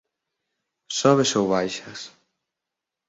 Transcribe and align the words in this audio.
Sobes 0.99 1.31
ou 1.39 1.45
baixas? 1.53 1.99